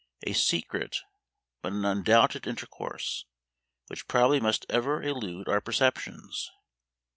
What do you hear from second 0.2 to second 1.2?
a secret,